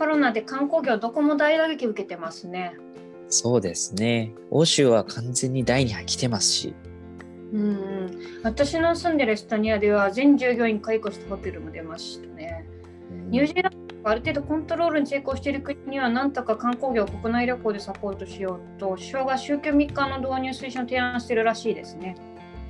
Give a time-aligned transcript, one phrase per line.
[0.00, 2.72] コロナで観光業どこも大打撃受けてますね。
[3.28, 4.32] そうですね。
[4.50, 6.74] 欧州は完全に第2波来てますし。
[7.52, 7.64] うんう
[8.06, 8.10] ん、
[8.42, 12.64] 私の住んでるエストニアでは全従業員解雇したホテルも出ましたね。
[13.28, 22.16] ニュージーランドある程度コントロールに成功している国にはなんとか観光業を国内旅行でサポートしようと首相が週休3日の導入推進を提案しているらしいですね。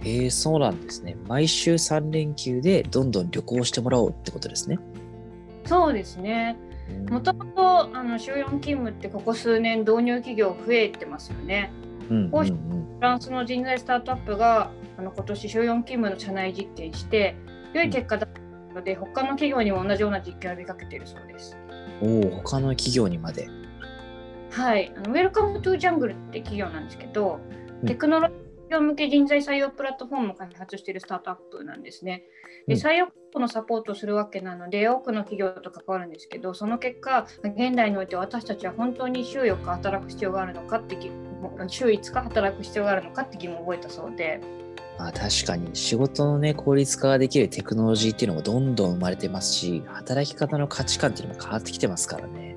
[0.02, 1.16] えー、そうなんですね。
[1.28, 4.80] 毎週3連休でどんどん旅行してもらおうってことですね。
[5.66, 6.56] そうですね。
[7.10, 11.72] もともとあの週4勤務ってここ数年導入企業増えてますよね。
[12.08, 12.44] うんうんうん、
[12.96, 17.36] フランスの人材スタートアップがあの今年週4勤務の社内実験して
[17.72, 21.56] 良い結果だったので、うん、他の企業にも同じような実験を呼びかけているそうです。
[22.02, 23.48] おお他の企業にまで。
[24.50, 27.38] はいあの、ウェルカムトゥジャングルって企業なんですけど、
[27.86, 32.22] テクノロジー業向け人材採用プラットフォームを開発しているスタートアップなんですね。
[32.66, 40.96] で採用のサポートをするわけなので、多くの企業と関わるんですけど、その結果、現代において私たちは本当に週4日働く必要があるのかって
[41.68, 44.40] 週5日働く必要があるのかって疑問を覚えたそうで。
[44.98, 52.54] あ確かに仕事のね効率化ができるテクノロジーっていうのもどんどん生まれてますし働き方の価値観っていうのも変わってきてますからね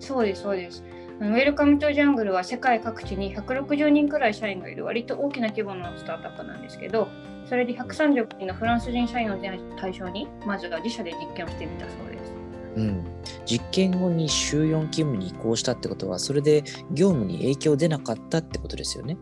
[0.00, 0.82] そうですそうです
[1.22, 7.06] ウェルカムトゥジャングルは世界各地に160人くらい社員がいる割と大きな規模のスタートアップなんですけど、
[7.48, 9.38] それで130人のフランス人社員を
[9.78, 12.32] 対象に、まずは自社で実験をしてみたそうです。
[12.74, 13.04] うん、
[13.46, 19.16] 実験後に週4勤務に移行したってことは、それで業務に影響出なかったってことですよね？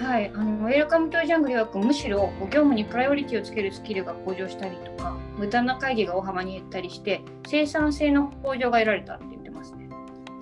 [0.00, 9.35] はい、あのウェルカムトゥジャングルはむしろ業務にプライオリティをつけるスキルが向上したりとか、無駄な会議が大幅に減ったりして、生産性の向上が得られたって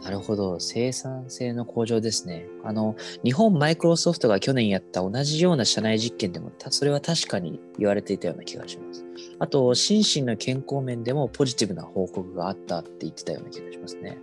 [0.05, 0.61] なるほど。
[0.61, 2.45] 生産性の向上ですね。
[2.63, 9.03] あの、日本マイクロソフトが去年やった同じような社内実験でも、それは確かに言われていたような気がします。
[9.39, 14.19] あと、心身の健康面でもポジティブな報告があったって言ってたような気がしますね。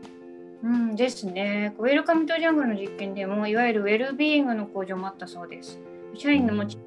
[0.63, 1.73] うんですね。
[1.79, 5.79] ウェルカムトジャングルの実験でも、いわゆるウェルビーイングの向上もあったそうです。
[6.13, 6.77] 社員の持ち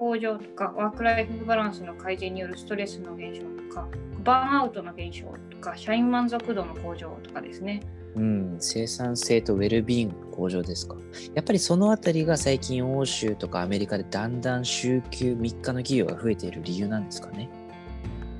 [0.00, 3.86] 向上とか、ワークライフバランスの改善によるストレスの減少とか、
[4.24, 7.80] バーンアウトの減少とか、社員満足度の向上とかですね。
[8.14, 10.96] うん、生産性とウェルビーイン向上ですか。
[11.34, 17.48] やっぱりそのあたりが最近欧州とかアメリカでだんだん週休3日の企業が増えている理由なんですかね。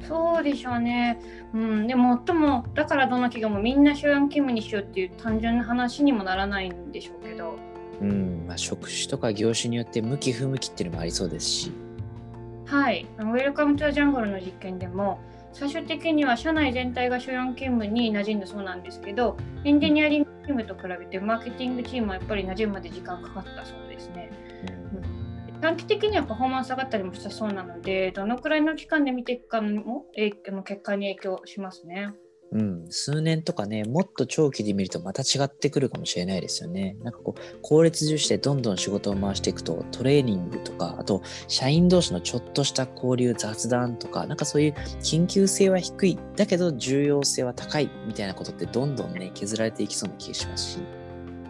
[0.07, 1.19] そうでしょうね。
[1.55, 7.55] うん、でも、とも、だからどの企業もみんな週4勤務にしようっていう単純な話にもならないんでしょうけど。
[8.01, 11.73] うん、まあ、職種とか業種によって向き不向きっていうのもありそうですし。
[12.67, 15.19] はい、ウェルカムトゥジャングルの実験でも、
[15.53, 24.31] 最終的には社内全体が週4勤務に馴染んだそうなんですけど、エンジニアリングチームと比べてマーケティングチームはやっぱり馴染むまで時間かかったそうですね。
[25.55, 32.09] うん、短期的にはパフォーマンス上がったりもしたそうなので、どのくらいの期間で見ていくかも結果に影響しますね。
[32.53, 36.97] うん、数年とかね、もっと長期で見るとまた違ってくるかもしれないですよね。
[37.03, 50.79] なんかこう、効率重視でどんどん仕事を回していくと、トレーニングとか、あと、社員同士のちょっとした交流、雑談とか、なんかそういう緊急性は低い、だけど重要性は高いみたいなことってどんどんね、削られていきそうな気がしますし。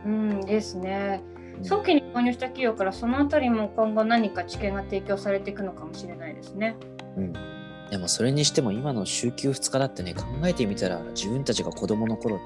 [0.06, 1.20] うんですね。
[1.62, 6.76] 早期に購入した企業からそのあたりも今後何か知見が提供されていくのかもしれないですね。
[7.16, 7.61] うん
[7.92, 12.40] でもそれにしても今の週休2日だってね、考えてみたら自分たちが子供の頃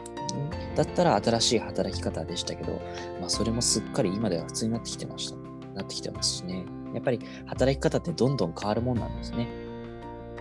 [0.75, 2.83] だったら新しい働き方でしたけど、
[3.21, 5.37] まあそれもすっかり今では普通になってきてました。
[5.73, 6.65] なってきてますしね。
[6.95, 9.47] やっぱり働き方ってどんどん変わるもんなんですね。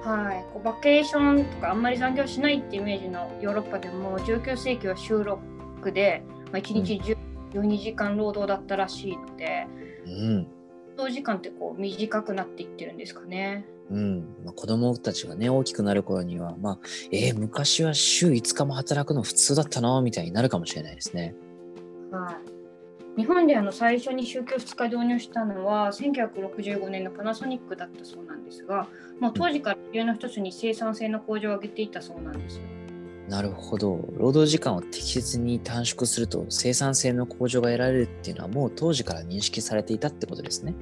[0.01, 6.99] はい、こうバケーションとかあんまり残業しないってイメージのヨーロッパでも19世紀は週6で、まあ、1日
[7.53, 9.67] 12時間労働だったらしいので、
[10.07, 10.54] うん、労
[10.95, 13.66] 働時間ってこう短くなっていってるんですかね。
[13.91, 16.79] うんまあ、子供たちがね大きくなる頃には、まあ、
[17.11, 21.35] えー、昔は週5日も働くの普通だったなみたいになるかもしれないですね。
[22.11, 22.39] は
[23.17, 28.88] い、日本であの最初に週休2日導入したのは1965年のパナソニックだったそうなんですが
[29.19, 32.64] もう当時から理由の一つに生産性の向上を上げていたそうなんですよ。
[33.29, 33.99] なるほど。
[34.17, 40.75] 労働時間を適切に短縮すると生産性の向上が得られるっていうのはもう当時から認識されていたってことですね。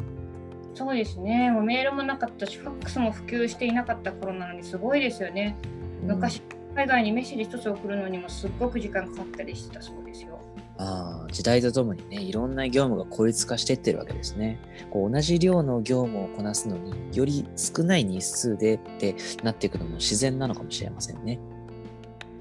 [0.75, 1.51] そうですね。
[1.51, 5.55] もうメールもなかったしファックスも普及していなかった頃なのにすごいですよね、
[6.01, 6.41] うん、昔
[6.75, 10.39] 海外にメッセージ一つ送るのにもすっごく時間かかったりしてたそうですよ。
[10.75, 14.59] あ時代とともにねいろんな業務が効率化していってるわけですね。
[14.89, 21.39] こう同じ量の業務をこなすのにより少ない日数でってなっていくのも自然なのかもしれませんね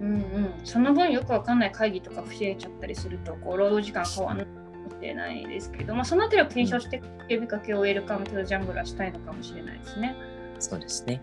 [0.01, 4.47] うんうんその分よくわかんない会議とか増えちゃったりするとこう労働時間変わんない
[5.03, 10.15] しれないですけど、まあ、その辺りを検証して呼びかけをウェルカムトゥジャングルはしたいのかもしれないですね。
[10.61, 11.21] そうですね。